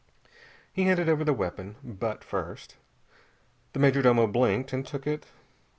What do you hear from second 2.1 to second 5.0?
first. The major domo blinked, and